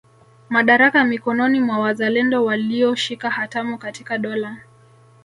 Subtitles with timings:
[0.49, 4.57] Madaraka mikononi mwa wazalendo walioshika hatamu katika dola